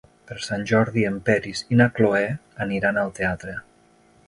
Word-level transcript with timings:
Per 0.29 0.35
Sant 0.45 0.63
Jordi 0.71 1.03
en 1.09 1.19
Peris 1.27 1.61
i 1.75 1.79
na 1.83 1.87
Cloè 1.99 2.23
aniran 2.67 3.01
al 3.05 3.15
teatre. 3.21 3.57